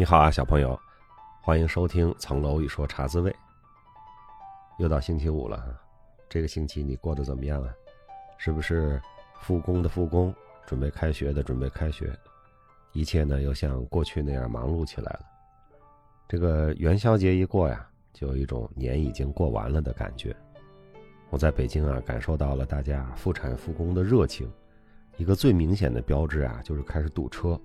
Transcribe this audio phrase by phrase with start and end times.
[0.00, 0.80] 你好啊，小朋友，
[1.42, 3.30] 欢迎收听《层楼一说茶滋味》。
[4.78, 5.78] 又到星期五了，
[6.26, 7.68] 这个星期你过得怎么样啊？
[8.38, 8.98] 是不是
[9.42, 10.34] 复工的复工，
[10.64, 12.18] 准备开学的准备开学，
[12.92, 15.20] 一切呢又像过去那样忙碌起来了？
[16.26, 20.34] 这个元宵节一过呀，就有一种年已经过完了的感觉。
[21.28, 24.50] 我在北京啊，感受到了大家复产复工的热情。
[25.18, 27.60] 一个最明显的标志啊，就是开始堵车。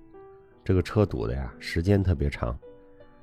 [0.66, 2.58] 这个车堵的呀，时间特别长，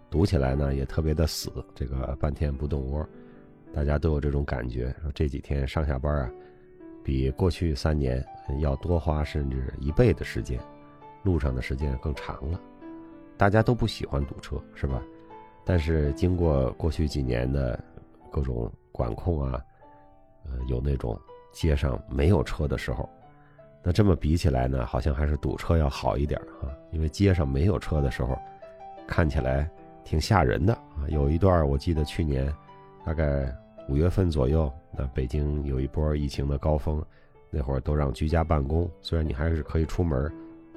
[0.09, 3.05] 堵起来呢也特别的死，这个半天不动窝，
[3.73, 4.95] 大家都有这种感觉。
[5.01, 6.31] 说这几天上下班啊，
[7.03, 8.25] 比过去三年
[8.61, 10.57] 要多花甚至一倍的时间，
[11.21, 12.57] 路上的时间更长了。
[13.35, 15.03] 大家都不喜欢堵车，是吧？
[15.65, 17.77] 但是经过过去几年的
[18.31, 19.61] 各种管控啊，
[20.45, 21.19] 呃，有那种
[21.51, 23.09] 街上没有车的时候。
[23.83, 28.39] 那这么比起来呢，好像还是堵车要好一点啊，因为街上没有车的时候，
[29.05, 29.69] 看起来
[30.05, 31.03] 挺吓人的啊。
[31.09, 32.51] 有一段我记得去年，
[33.05, 33.53] 大概
[33.89, 37.03] 五月份左右，那北京有一波疫情的高峰，
[37.49, 40.31] 那会儿都让居家办公，虽然你还是可以出门，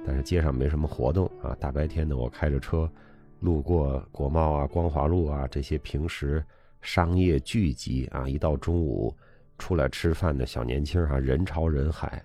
[0.04, 1.56] 但是街上没什么活动啊。
[1.60, 2.91] 大白天的，我开着车，
[3.38, 6.44] 路过国贸啊、光华路啊这些平时
[6.80, 9.16] 商业聚集啊，一到中午
[9.58, 12.20] 出来吃饭的小年轻哈，人潮人海。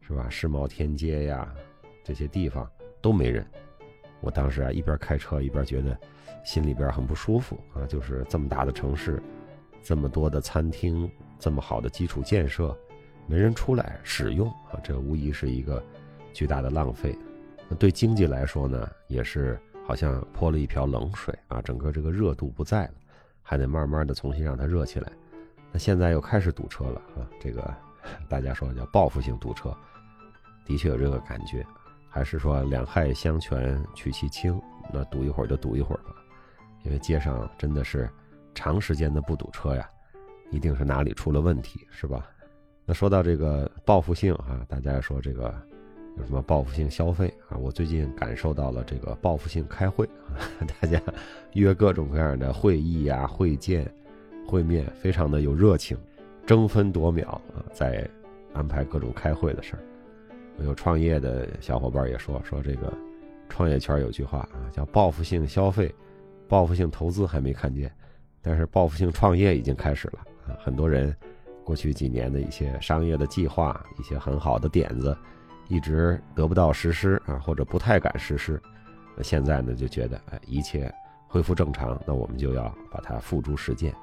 [0.00, 0.28] 是吧？
[0.28, 1.52] 世贸天阶呀，
[2.02, 2.68] 这些地方
[3.00, 3.46] 都没人。
[4.20, 5.96] 我当时啊，一边开车一边觉得
[6.44, 7.86] 心里边很不舒服啊。
[7.86, 9.22] 就是这么大的城市，
[9.82, 12.76] 这么多的餐厅，这么好的基础建设，
[13.26, 15.82] 没人出来使用啊，这无疑是一个
[16.32, 17.16] 巨大的浪费。
[17.78, 21.62] 对经济来说呢，也是好像泼了一瓢冷水啊。
[21.62, 22.94] 整个这个热度不在了，
[23.42, 25.10] 还得慢慢的重新让它热起来。
[25.72, 27.74] 那现在又开始堵车了啊，这个
[28.28, 29.74] 大家说叫报复性堵车。
[30.64, 31.64] 的确有这个感觉，
[32.08, 34.60] 还是说两害相权取其轻，
[34.92, 36.14] 那堵一会儿就堵一会儿吧，
[36.84, 38.08] 因为街上真的是
[38.54, 39.88] 长时间的不堵车呀，
[40.50, 42.28] 一定是哪里出了问题，是吧？
[42.86, 45.54] 那说到这个报复性啊，大家说这个
[46.18, 47.56] 有什么报复性消费啊？
[47.56, 50.08] 我最近感受到了这个报复性开会，
[50.80, 51.00] 大家
[51.52, 53.88] 约各种各样的会议呀、会见、
[54.46, 55.96] 会面，非常的有热情，
[56.44, 58.08] 争分夺秒啊，在
[58.52, 59.82] 安排各种开会的事儿。
[60.64, 62.92] 有创业的小伙伴也说说这个，
[63.48, 65.92] 创业圈有句话啊，叫报复性消费，
[66.48, 67.90] 报复性投资还没看见，
[68.42, 70.56] 但是报复性创业已经开始了啊！
[70.58, 71.14] 很多人
[71.64, 75.16] 过去几年的一些商业的计划，一些很好的点子，
[75.68, 78.60] 一直得不到实施啊，或者不太敢实施，
[79.16, 80.92] 那现在呢就觉得哎，一切
[81.28, 83.94] 恢复正常，那我们就要把它付诸实践。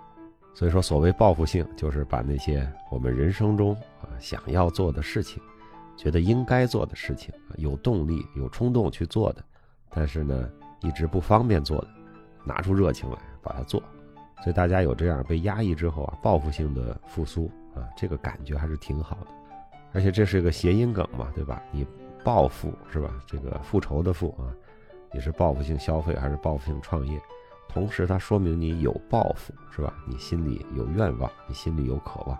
[0.53, 5.41] 所以说，所谓报复性，就是把那些我们人生中啊想要做的事情。
[5.97, 9.43] 觉得应该做的事情，有动力、有冲动去做的，
[9.89, 10.49] 但是呢，
[10.81, 11.87] 一直不方便做的，
[12.45, 13.81] 拿出热情来把它做。
[14.43, 19.27] 所以大家有这样被压抑之后啊，报复性的复苏啊，这个感觉还是挺好的。
[19.93, 21.61] 而且这是个谐音梗嘛，对吧？
[21.71, 21.85] 你
[22.23, 23.11] 报复是吧？
[23.25, 24.53] 这个复仇的复啊，
[25.11, 27.19] 你是报复性消费还是报复性创业？
[27.67, 29.93] 同时它说明你有抱负是吧？
[30.07, 32.37] 你心里有愿望，你心里有渴望。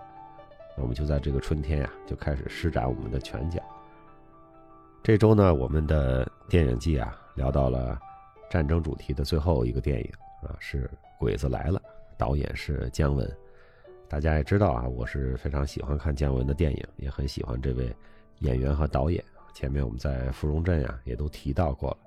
[0.80, 3.60] 我们就在这个春天呀，就开始施展我们的拳脚。
[5.02, 7.98] 这周呢，我们的电影季啊，聊到了
[8.50, 10.12] 战争主题的最后一个电影
[10.42, 10.84] 啊，是
[11.18, 11.78] 《鬼子来了》，
[12.16, 13.30] 导演是姜文。
[14.08, 17.94] 大家也知道啊，我是非常喜欢看姜文的电影，也很喜欢这位
[18.40, 19.22] 演员和导演。
[19.54, 21.98] 前面我们在《芙蓉镇》呀，也都提到过了。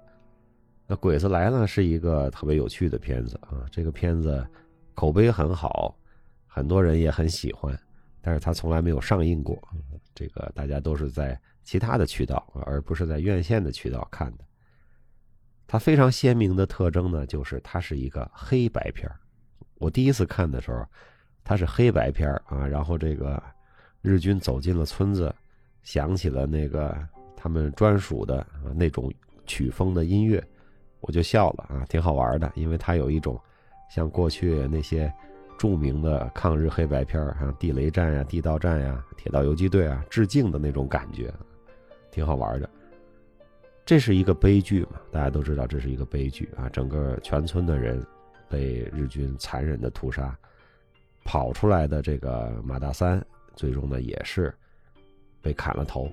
[0.88, 4.46] 那《鬼子来了》是一个特别有趣的片子啊，这个片子
[4.94, 5.96] 口碑很好，
[6.48, 7.78] 很多人也很喜欢。
[8.22, 9.60] 但是它从来没有上映过，
[10.14, 14.46] 这个大家都是在其他的渠道，而不是在院线的渠道看的。
[15.66, 19.10] 它非常鲜明的特征呢，就是它是一个黑白片
[19.80, 20.86] 我第一次看的时候，
[21.44, 23.42] 它是黑白片啊，然后这个
[24.02, 25.34] 日军走进了村子，
[25.82, 26.96] 响起了那个
[27.36, 28.46] 他们专属的
[28.76, 29.12] 那种
[29.48, 30.44] 曲风的音乐，
[31.00, 33.40] 我就笑了啊，挺好玩的，因为它有一种
[33.90, 35.12] 像过去那些。
[35.62, 41.32] 著名的抗日黑白片儿，像《地雷战》呀、《地道战》呀、《铁道游击队》啊，致敬的那种感觉，
[42.10, 42.68] 挺好玩的。
[43.86, 45.00] 这是一个悲剧嘛？
[45.12, 46.68] 大家都知道这是一个悲剧啊！
[46.70, 48.04] 整个全村的人
[48.50, 50.36] 被日军残忍的屠杀，
[51.24, 53.24] 跑出来的这个马大三，
[53.54, 54.52] 最终呢也是
[55.44, 56.12] 被砍了头。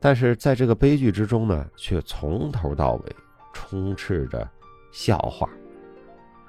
[0.00, 3.16] 但是在这个悲剧之中呢，却从头到尾
[3.52, 4.48] 充斥着
[4.90, 5.46] 笑话、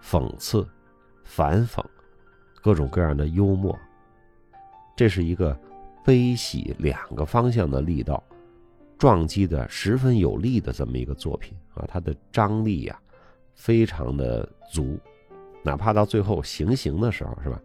[0.01, 0.65] 讽刺。
[1.29, 1.79] 反讽，
[2.59, 3.77] 各种各样的幽默，
[4.95, 5.55] 这是一个
[6.03, 8.21] 悲喜两个方向的力道
[8.97, 11.85] 撞击的十分有力的这么一个作品啊！
[11.87, 12.99] 它的张力呀，
[13.53, 14.99] 非常的足，
[15.63, 17.61] 哪怕到最后行刑的时候，是吧？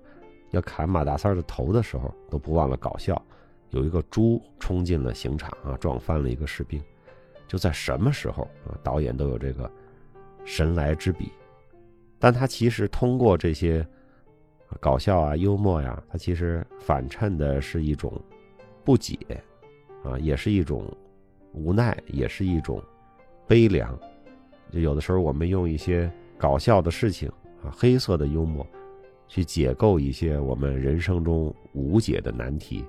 [0.50, 3.20] 要砍马大三的头的时候，都不忘了搞笑。
[3.70, 6.80] 有一个猪冲进了刑场啊，撞翻了一个士兵。
[7.48, 9.68] 就在什么时候啊，导演都有这个
[10.44, 11.32] 神来之笔。
[12.24, 13.86] 但他其实通过这些
[14.80, 18.10] 搞笑啊、幽默呀，他其实反衬的是一种
[18.82, 19.18] 不解
[20.02, 20.90] 啊，也是一种
[21.52, 22.82] 无奈，也是一种
[23.46, 23.94] 悲凉。
[24.72, 27.28] 就有的时候我们用一些搞笑的事情
[27.62, 28.66] 啊，黑色的幽默。
[29.28, 32.86] 去解构一些我们人生中无解的难题，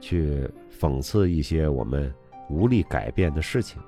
[0.00, 2.12] 去讽刺一些我们
[2.50, 3.80] 无力改变的事情，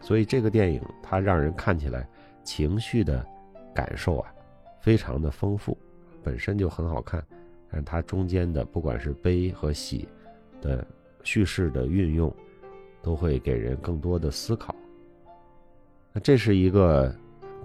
[0.00, 2.08] 所以这个电影它让人看起来
[2.42, 3.26] 情绪的
[3.74, 4.32] 感受啊，
[4.80, 5.76] 非常的丰富，
[6.22, 7.22] 本身就很好看，
[7.70, 10.08] 但它中间的不管是悲和喜
[10.60, 10.86] 的
[11.22, 12.34] 叙事的运用，
[13.02, 14.74] 都会给人更多的思考。
[16.12, 17.14] 那这是一个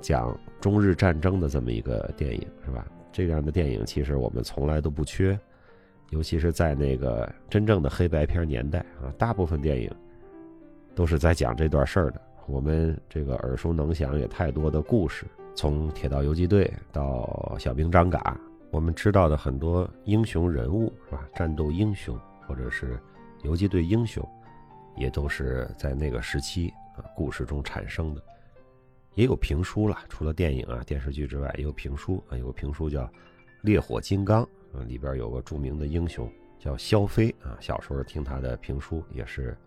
[0.02, 2.88] 讲中日战争的这么一个电影，是吧？
[3.12, 5.38] 这样的电影其实我们从来都不缺，
[6.12, 9.92] 尤其是在那个真正的黑白片年代啊，大部分电影
[10.96, 12.22] 都是在讲这段事儿的。
[12.48, 15.26] 我们这个耳熟能详也太多的故事，
[15.56, 18.20] 从《铁道游击队》到《小兵张嘎》，
[18.72, 21.28] 我们知道的很多英雄人物是吧？
[21.36, 22.18] 战斗英雄
[22.48, 23.00] 或者是
[23.44, 24.26] 游击队英雄，
[24.96, 28.24] 也都是在那个时期啊故事中产生的。
[29.16, 32.38] 也有评书了，除了电影啊、电视剧之外，也有评书啊。
[32.38, 33.04] 有个评书叫
[33.64, 34.44] 《烈火金刚》，
[34.78, 37.58] 啊，里边有个著名的英雄叫萧飞啊。
[37.60, 39.58] 小时候听他的评书也是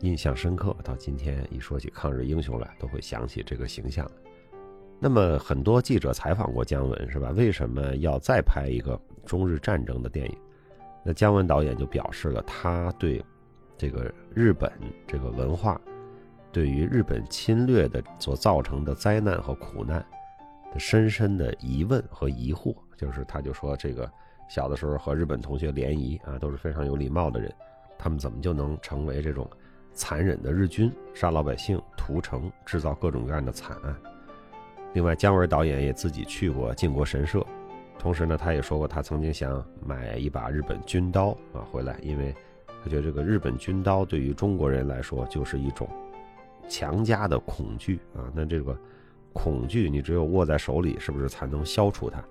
[0.00, 4.10] 印象深刻，到今天一说起抗日英雄来，都会想起这个形象。
[5.04, 7.30] 那么很多记者采访过姜文，是吧？
[7.30, 8.96] 为什么要再拍一个
[9.26, 10.38] 中日战争的电影？
[11.04, 13.20] 那姜文导演就表示了他对
[13.76, 14.70] 这个日本
[15.04, 15.80] 这个文化。
[16.52, 19.98] 对于日本侵略的所造成的灾难和苦难
[20.72, 24.08] 的深深的疑问和疑惑，就是他就说这个
[24.48, 27.52] 小的时候和日本同学联谊啊，都是非常有礼貌的人，
[27.98, 29.50] 他们怎么就能成为这种
[29.94, 33.96] 残忍的日军，杀老百姓、屠城、制造各种各样的惨案？
[34.92, 37.44] 另外，姜文导演也自己去过靖国神社，
[37.98, 42.34] 同时呢，他也说过他曾经想买一把日本军刀啊回来，因为
[42.82, 45.88] 他觉得这个日本军刀对于中国人来说就是一种。
[46.68, 48.74] 强加的恐惧啊，那这个
[49.34, 52.22] 恐惧你只有握在手里，是不是才能消除它？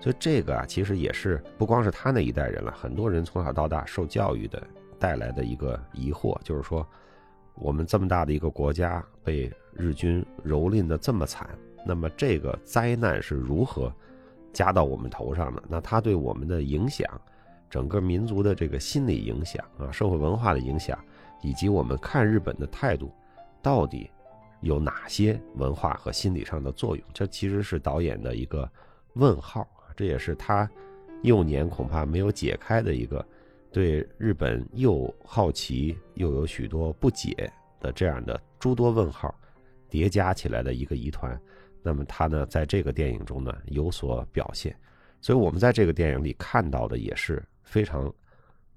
[0.00, 4.62] 所以这个啊，其实也是不光是他那一代人了，很多人从小到大受教育的
[4.98, 6.86] 带来的一个疑惑，就是说，
[7.56, 11.50] 我们这么大的一个国家被日军蹂躏的这么惨，
[11.86, 13.92] 那么这个灾难是如何
[14.52, 15.62] 加到我们头上的？
[15.68, 17.08] 那它对我们的影响，
[17.68, 20.98] 整个民族的这个心理影响啊，社会文化的影响，
[21.42, 23.12] 以及我们看日本的态度。
[23.62, 24.10] 到底
[24.62, 27.04] 有哪些文化和心理上的作用？
[27.12, 28.66] 这其实是导演的一个
[29.12, 30.66] 问号啊这也是他
[31.22, 33.22] 幼年恐怕没有解开的一个
[33.70, 39.34] 对日本又好奇又有许多不解的这样的诸多问号
[39.90, 41.38] 叠加起来的一个疑团。
[41.82, 44.76] 那么他呢，在这个电影中呢有所表现，
[45.20, 48.12] 所以我们在这个电影里看到的也是非常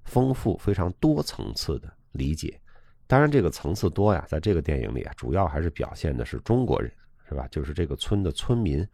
[0.04, 2.58] 丰富、非常多层次的理解。
[3.06, 6.90] 当然，这个层次多呀，在这个电影里啊，主要还是表现的是中国人，
[7.28, 7.46] 是吧？
[7.50, 8.86] 就是这个村的村民，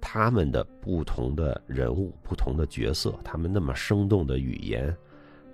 [0.00, 4.94] 他们的不同的人物、不同的角色，他们那么生动的语言，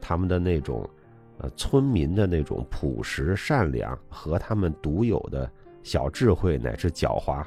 [0.00, 0.88] 他们的那种，
[1.38, 5.50] 呃，村民的那种朴实善良和他们独有的
[5.82, 7.44] 小智慧乃至狡猾，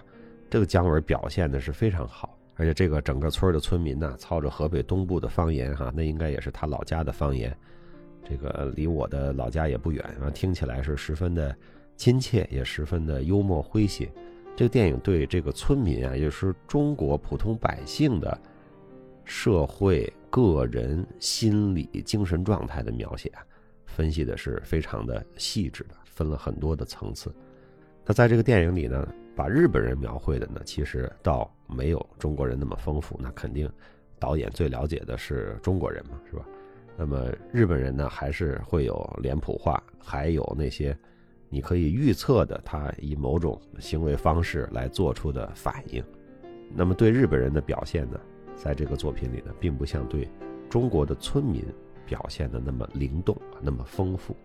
[0.54, 2.38] 这个姜文表现的是非常好。
[2.58, 7.58] 而且这个整个村的村民呢，操着河北东部的方言，哈，那应该也是他老家的方言。
[8.24, 11.58] 这个离我的老家也不远啊，听起来是十分的
[11.98, 14.08] 亲切，也十分的幽默诙谐。
[14.56, 18.40] 这个电影对这个村民啊，也是中国普通百姓的
[19.26, 23.42] 社会、个人心理、精神状态的描写啊，
[23.88, 27.34] 分析的是非常的细致的，分了很多的层次。
[28.06, 33.20] 那在这个电影里呢，把日本人描绘的呢，其实倒没有中国人那么丰富。
[33.22, 33.70] 那肯定
[34.20, 36.46] 导演最了解的是中国人嘛，是吧？
[36.96, 40.96] 那么日本人呢，还是会有脸谱化，还有那些
[41.50, 46.04] 你可以预测的，他以某种行为方式来做出的反应。
[46.76, 48.20] 那么对日本人的表现呢，
[48.56, 50.30] 在这个作品里呢，并不像对
[50.70, 51.66] 中国的村民
[52.06, 54.36] 表现的那么灵动，那么丰富。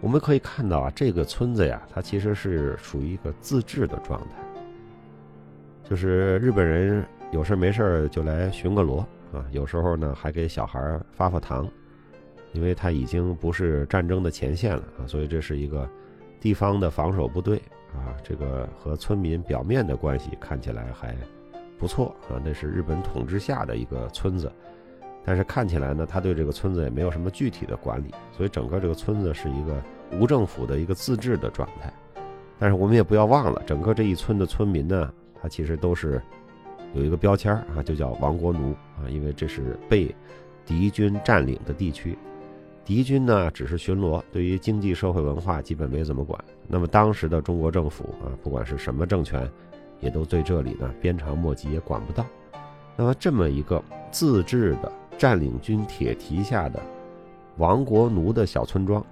[0.00, 4.42] 我们可以看到啊，这个村子呀，它其实是属于一个自治的状态，
[5.88, 9.04] 就是日本人有事没事就来巡个逻。
[9.32, 11.68] 啊，有时候呢还给小孩发发糖，
[12.52, 15.88] 因为他已经不是战争的前线了啊，所以这是一个
[16.40, 17.62] 地方的防守部队
[17.94, 21.16] 啊，这个和村民表面的关系看起来还
[21.78, 24.50] 不错啊，那是日本统治下的一个村子，
[25.24, 29.82] 但是看起来呢，他对这个村子也没有什么具体的管理，所以整个这个村子是一个
[30.18, 31.92] 无政府的一个自治的状态。
[32.58, 36.20] 但是我们也不要忘了，整个这一村的村民呢，他其实都是
[36.94, 40.14] 有一个标签啊，就叫亡国奴啊，因为这是被
[40.66, 42.18] 敌军占领的地区。
[42.84, 46.42] 敌军呢只是巡逻，对于经济社会文化基本没怎么管。
[46.66, 49.48] 那么当时的中国政府啊，不管是什么政权，
[50.00, 52.26] 也都对这里呢鞭长莫及，也管不到。
[52.96, 56.80] 那么这么一个自治的占领军铁蹄下的
[57.58, 59.04] 亡国奴的小村庄，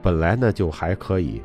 [0.00, 1.42] 本来呢就还可以。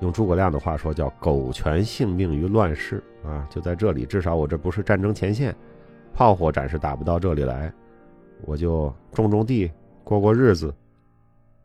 [0.00, 5.52] 用诸葛亮的话说，叫“苟全性命于乱世”啊，就在这里，至少我这不是战争前线，
[6.14, 7.72] 炮火暂时打不到这里来，
[8.42, 9.68] 我就种种地，
[10.04, 10.72] 过过日子。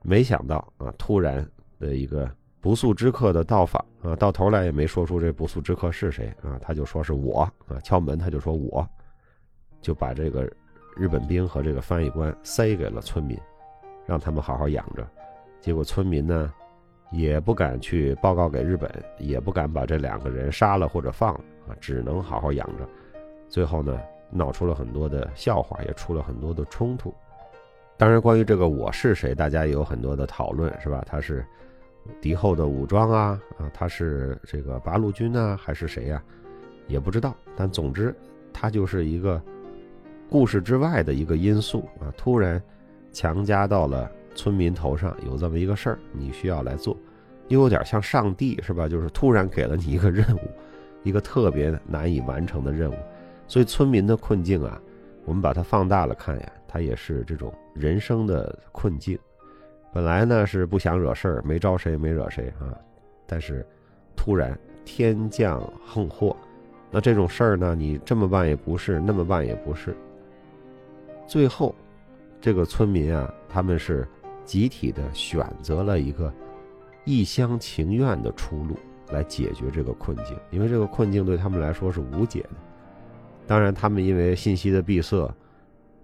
[0.01, 2.27] 没想到啊，突然的一个
[2.59, 8.83] 不速之客的到访啊，到头来也没说出这不速之客是谁啊，他就说是我啊，敲门他就说我，
[9.79, 10.51] 就把这个
[11.01, 13.35] 日本兵和这个翻译官塞给了村民，
[14.05, 15.03] 让他们好好养着。
[15.59, 16.53] 结果村民呢？
[17.11, 22.87] 也不敢去报告给日本，也不敢把这两个人杀了或者放了啊，只能好好养着。
[23.49, 27.13] 最后呢，闹出了很多的笑话，也出了很多的冲突。
[27.97, 31.03] 当然，关于这个我是谁，大家也有很多的讨论，是吧？
[31.05, 31.45] 他是
[32.21, 36.23] 敌后的武装啊，啊，他是这个八路军啊，还是谁呀？
[36.87, 37.35] 也不知道。
[37.57, 38.15] 但总之，
[38.53, 39.41] 他就是一个
[40.31, 42.59] 故事之外的一个因素啊，突然
[43.11, 44.09] 强加到了。
[44.33, 46.95] 村民头上有这么一个事儿，你需要来做，
[47.49, 48.87] 又有点像上帝是吧？
[48.87, 50.39] 就是突然给了你一个任务，
[51.03, 52.95] 一个特别难以完成的任务。
[53.45, 54.81] 所以村民的困境啊，
[55.25, 59.19] 我们把它放大了看呀，它也是这种人生的困境。
[59.93, 62.71] 本来呢是不想惹事儿，没招谁没惹谁啊，
[63.27, 63.67] 但是
[64.15, 66.33] 突然天降横祸，
[66.89, 69.93] 那这种事儿呢，你这么办也不是，那么办也不是，
[71.31, 71.73] 最后
[72.41, 74.05] 这个村民啊，他们是。
[74.43, 76.33] 集体的选择了一个
[77.05, 78.75] 一厢情愿的出路
[79.11, 82.49] 来解决这个困境，因为这个困境对他们来说是无解的。
[83.47, 85.31] 当然，他们因为信息的闭塞，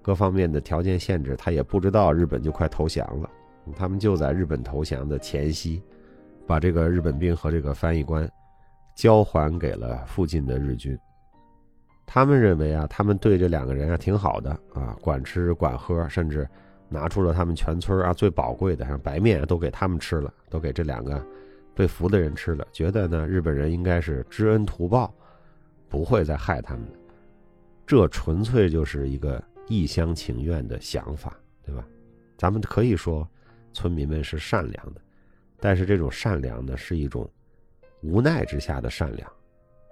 [0.01, 3.29] 各方面的条件限制，他也不知道日本就快投降了。
[3.75, 5.81] 他们就在日本投降的前夕，
[6.45, 8.31] 把这个日本兵和这个翻译官
[8.95, 10.97] 交还给了附近的日军。
[12.07, 16.49] 他们认为啊，他们对这两个人啊挺好的啊，管吃管喝，甚至。
[16.89, 21.21] 拿出了他们全村啊最宝贵的，像白面都给他们吃了，都给这两个
[21.75, 22.65] 被俘的人吃了。
[22.71, 25.13] 觉得呢，日本人应该是知恩图报，
[25.89, 26.97] 不会再害他们的。
[27.85, 31.85] 这纯粹就是一个一厢情愿的想法，对吧？
[32.37, 33.27] 咱们可以说
[33.73, 35.01] 村民们是善良的，
[35.59, 37.29] 但是这种善良呢，是一种
[38.01, 39.29] 无奈之下的善良，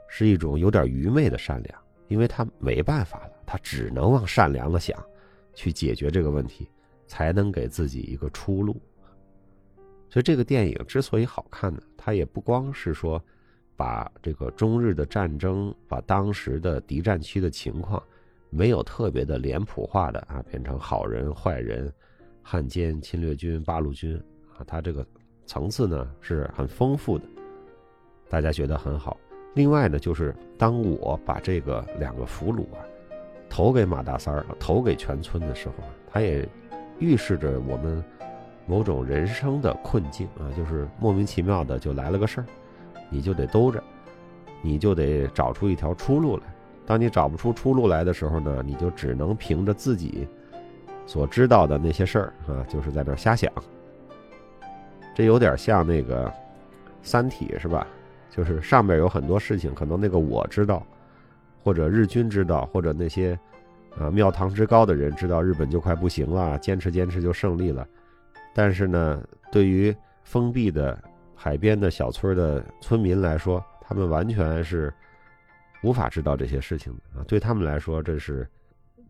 [0.08, 4.98] 是一种有点愚昧的善良，因为他没办法了，他只能往善良了想，
[5.54, 6.70] 去解决这个问题。
[7.08, 8.82] 才能给自己一个出路。
[10.10, 13.24] 所以这个电影之所以好看呢，它也不光是说
[13.76, 18.02] 把这个中日的战争，把当时的敌占区的情况
[18.50, 21.94] 没有特别的脸谱化的啊，变成好人坏人、
[22.42, 24.18] 汉奸、侵略军、八路军
[24.58, 25.06] 啊，它这个
[25.46, 27.26] 层次呢是很丰富的，
[28.28, 29.16] 大家觉得很好。
[29.56, 32.86] 另外呢，就是当我把这个两个俘虏啊
[33.50, 35.74] 投给马大三儿，投给全村的时候，
[36.12, 36.48] 他也。
[36.98, 38.02] 预示着我们
[38.66, 42.46] 某种人生的困境啊，就是莫名其妙的就来了个事儿，
[43.10, 43.84] 你就得兜着，
[44.62, 46.44] 你就得找出一条出路来。
[46.86, 50.26] 当你找不出出路来的时候呢，你就只能凭着自己
[51.06, 53.52] 所知道的那些事儿啊，就是在那瞎想。
[55.14, 56.28] 这有点像那个
[57.04, 57.86] 《三体》是吧？
[58.36, 60.86] 就是上面有很多事情，可能那个我知道，
[61.64, 63.40] 或者日军知道，或者那些。
[63.98, 67.88] 呃，庙堂之高的人知道日本就快不行了，坚持坚持就胜利了。
[68.54, 71.02] 但是呢，对于封闭的
[71.34, 74.94] 海边的小村的村民来说，他们完全是
[75.82, 77.24] 无法知道这些事情的啊。
[77.26, 78.46] 对他们来说，这是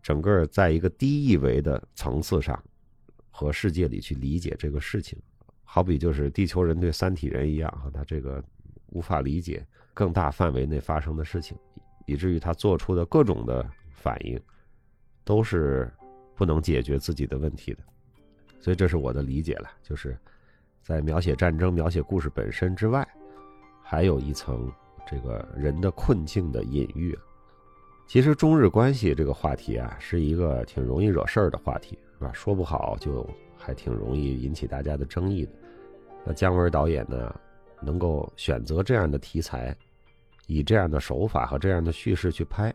[0.00, 2.56] 整个在一个低一维的层次上
[3.32, 5.18] 和世界里去理解这个事情，
[5.64, 8.40] 好比就是地球人对三体人一样啊，他这个
[8.88, 11.56] 无法理解更大范围内发生的事情，
[12.06, 14.40] 以至于他做出的各种的反应。
[15.24, 15.92] 都是
[16.36, 17.80] 不能解决自己的问题的，
[18.60, 19.68] 所以这是我的理解了。
[19.82, 20.16] 就是
[20.80, 23.04] 在描写战争、描写故事本身之外，
[23.82, 24.70] 还有一层
[25.04, 27.18] 这个人的困境的隐喻。
[28.06, 32.32] 其实中日关系这个话题啊，是一个挺容易惹事儿的话题，是吧？
[32.32, 35.52] 说不好就还挺容易引起大家的争议的。
[36.24, 37.34] 那姜文导演呢，
[37.80, 39.76] 能够选择这样的题材，
[40.46, 42.74] 以这样的手法和这样的叙事去拍，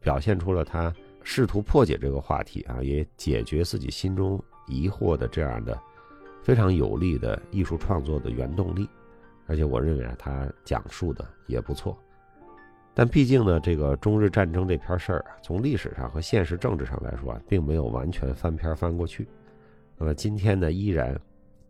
[0.00, 0.92] 表现出了他
[1.22, 5.78] 试图破解这个话题啊，也解决自己心中疑惑的这样的
[6.42, 8.88] 非常有力的艺术创作的原动力。
[9.46, 11.98] 而且我认为啊，他讲述的也不错。
[12.94, 19.26] 但毕竟呢，这个中日战争这篇事儿啊，从历史上和现实政治上来说啊，并没有完全翻篇翻过去。
[19.96, 21.18] 那么今天呢，依然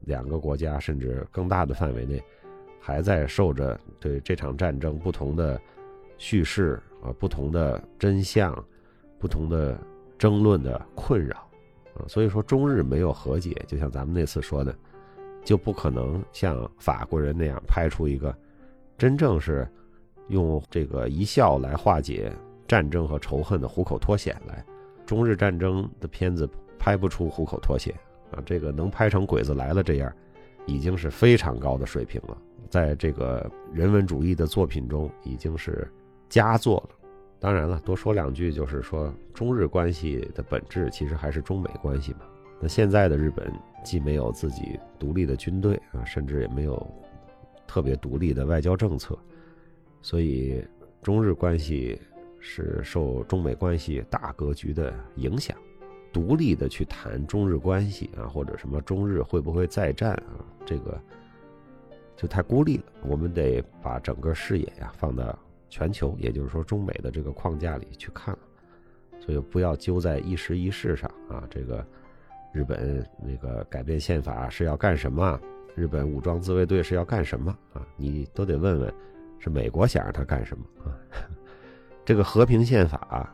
[0.05, 2.23] 两个国家甚至更大的范围内，
[2.81, 5.61] 还在受着对这场战争不同的
[6.19, 8.53] 叙事啊、不同的真相、
[9.19, 9.79] 不同的
[10.19, 11.37] 争论的困扰
[11.95, 12.07] 啊。
[12.09, 14.75] 所以说，中日没有和解，就像咱们那次说的，
[15.45, 18.37] 就不可能像法国人那样拍出一个
[18.97, 19.69] 真正是。
[20.29, 22.33] 用这个一笑来化解
[22.67, 24.65] 战争和仇恨的虎口脱险来，
[25.05, 27.93] 中日战争的片子拍不出虎口脱险
[28.33, 28.43] 啊！
[28.45, 30.13] 这个能拍成《鬼子来了》这样，
[30.67, 32.37] 已经是非常高的水平了，
[32.69, 35.91] 在这个人文主义的作品中已经是
[36.29, 36.97] 佳作了。
[37.39, 42.21] 当然了，多说两句，就是说中日关系的本质其实还是中美关系嘛。
[42.61, 46.87] 那现在的日本既没有自己独立的军队啊，甚至也没有
[47.67, 49.19] 特别独立的外交政策。
[50.01, 50.65] 所以，
[51.03, 52.01] 中日关系
[52.39, 55.57] 是受中美关系大格局的影响，
[56.13, 61.01] 独立的去谈中日关系啊，或者什么中日会不会再战啊，这个
[62.17, 62.85] 就太孤立了。
[63.03, 65.39] 我们得把整个视野呀放到
[65.69, 68.37] 全球，也就是说中美的这个框架里去看，
[69.19, 71.43] 所以不要揪在一时一事上啊。
[71.49, 71.85] 这个
[72.53, 75.41] 日本那个改变宪法是要干什么？
[75.75, 77.81] 日本武装自卫队是要干什么啊？
[77.97, 78.93] 你都得问问。
[79.39, 80.95] 是美国想让他干什么啊？
[82.05, 83.29] 这个和平宪法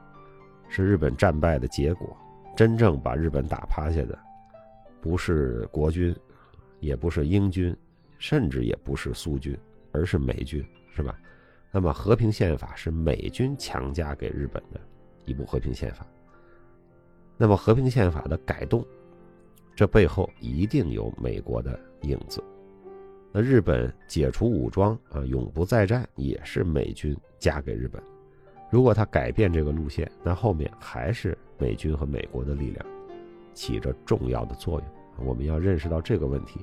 [0.70, 2.16] 是日本战败的结果。
[2.58, 4.18] 真正把日本打趴下的，
[5.00, 6.12] 不是国军，
[6.80, 7.72] 也不是英军，
[8.18, 9.56] 甚至也不是苏军，
[9.92, 11.16] 而是美军，是吧？
[11.70, 14.80] 那么和平宪法是美军强加给日本的
[15.24, 16.04] 一部和平宪法。
[17.36, 18.84] 那么和平宪法的改动，
[19.76, 22.42] 这背后一定有美国的影子。
[23.30, 28.02] 那日本解除武装啊，永不再战，也是美军加给日本。
[28.70, 32.86] 如果他改变这个路线，那后面还是美军和美国的力量
[33.54, 35.26] 起着重要的作用。
[35.26, 36.60] 我们要认识到这个问题，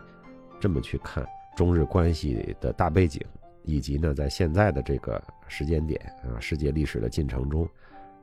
[0.59, 3.21] 这么去看中日关系的大背景，
[3.63, 7.67] 以及呢，在现在的这个时间点啊，世界历史的进程中，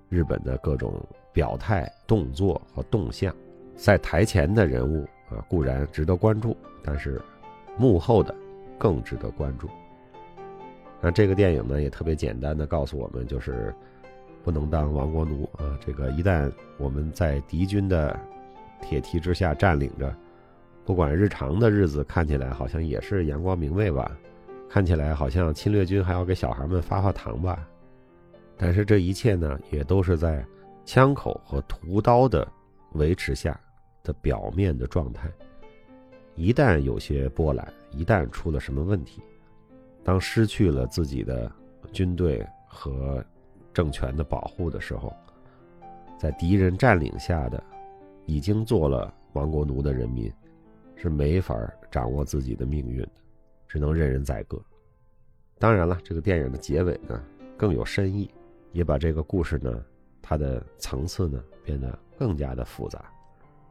[0.08, 3.34] 日本的各种表态、动作和动向，
[3.76, 7.20] 在台前的人物啊，固然值得关注，但是。
[7.78, 8.34] 幕后的
[8.78, 9.66] 更值得关注。
[11.02, 13.74] 那这个电影呢，也特别简单的告诉我们，就是
[14.44, 15.76] 不能当亡国奴啊。
[15.84, 18.16] 这个一旦我们在敌军的
[18.80, 20.14] 铁蹄之下占领着，
[20.84, 24.16] 不管日常的日子看起来好像也是阳光明媚吧，
[24.70, 27.68] 看起来好像侵略军还要给小孩们发发糖吧，
[28.56, 30.44] 但是这一切呢，也都是在
[30.84, 32.46] 枪口和屠刀的
[32.92, 33.58] 维持下
[34.04, 35.28] 的表面的状态。
[36.36, 39.20] 一旦有些波澜，一旦出了什么问题，
[40.04, 41.50] 当失去了自己的
[41.92, 43.24] 军队和
[43.72, 45.14] 政权的保护的时候，
[46.18, 47.62] 在敌人占领下的
[48.26, 50.32] 已经做了亡国奴的人民，
[50.96, 51.56] 是没法
[51.90, 53.12] 掌握自己的命运的，
[53.68, 54.60] 只能任人宰割。
[55.58, 57.22] 当然了，这个电影的结尾呢
[57.56, 58.30] 更有深意，
[58.72, 59.84] 也把这个故事呢
[60.20, 63.04] 它的层次呢变得更加的复杂，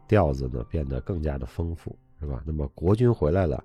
[0.07, 1.95] 调子呢变得更加的丰富。
[2.19, 2.43] 是吧？
[2.45, 3.63] 那么国军回来了，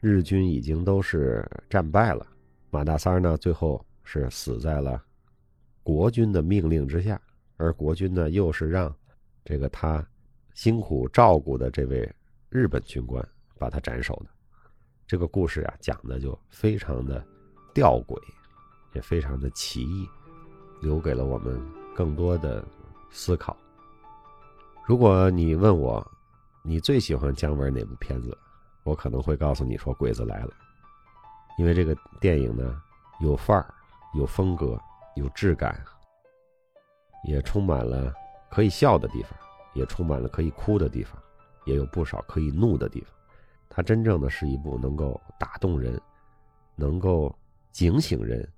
[0.00, 2.26] 日军已经都是战败了。
[2.70, 5.02] 马大三呢，最后是死在了
[5.82, 7.20] 国军的命令之下，
[7.56, 8.94] 而国军呢，又是让
[9.44, 10.06] 这个他
[10.54, 12.10] 辛苦照顾的这位
[12.48, 13.26] 日本军官
[13.58, 14.26] 把他斩首的。
[15.06, 17.24] 这个故事啊，讲的就非常的
[17.74, 18.16] 吊诡，
[18.94, 20.08] 也非常的奇异，
[20.80, 21.60] 留给了我们
[21.94, 22.64] 更多的
[23.10, 23.56] 思考。
[24.86, 26.04] 如果你问我，
[26.62, 28.36] 你最喜欢姜文哪部片子？
[28.84, 30.48] 我可能会告诉你说《鬼子来了》，
[31.58, 32.80] 因为这个电影呢
[33.20, 33.74] 有范儿、
[34.14, 34.80] 有风格、
[35.16, 35.78] 有质感，
[37.24, 38.12] 也充满了
[38.50, 39.32] 可以笑的地方，
[39.74, 41.20] 也充满了可以哭的地方，
[41.66, 43.10] 也有不少可以怒的地方。
[43.68, 46.00] 它真正的是一部能够打动人、
[46.74, 47.34] 能够
[47.70, 48.48] 警醒人，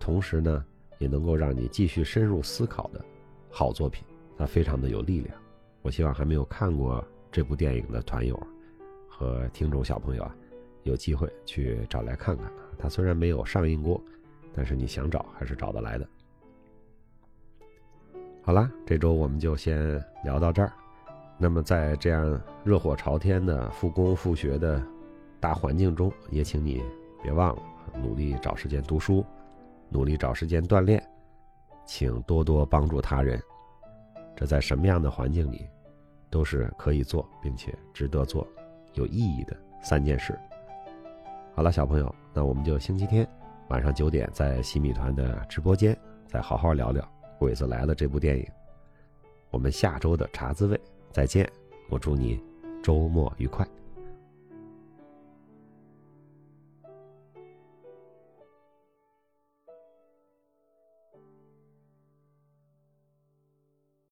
[0.00, 0.64] 同时呢
[0.98, 3.04] 也能够让你继续深入思考的
[3.50, 4.04] 好作品。
[4.38, 5.36] 它非常的有力量。
[5.82, 7.06] 我希望还没有看过。
[7.32, 8.34] 这部电影的团友
[9.18, 10.36] 和听众小朋友啊，
[10.82, 12.52] 有机会去找来看看。
[12.76, 13.98] 它虽然没有上映过，
[14.52, 16.06] 但是你想找还是找得来的。
[18.42, 20.70] 好啦，这周我们就先聊到这儿。
[21.38, 24.82] 那么在这样热火朝天的复工复学的
[25.40, 26.82] 大环境中，也请你
[27.22, 27.62] 别忘了
[28.02, 29.24] 努力找时间读书，
[29.88, 31.02] 努力找时间锻炼，
[31.86, 33.42] 请多多帮助他人。
[34.36, 35.66] 这在什么样的环境里，
[36.28, 38.46] 都是可以做并且值得做、
[38.96, 40.38] 有意义的三件事。
[41.54, 43.26] 好了，小朋友，那我们就星期天
[43.68, 47.02] 晚上九点在西米团的直播间再好好聊聊
[47.38, 48.46] 《鬼子来了》这部电影。
[49.50, 50.78] 我们下周的茶滋味
[51.10, 51.50] 再见，
[51.88, 52.42] 我祝你
[52.82, 53.66] 周末愉快。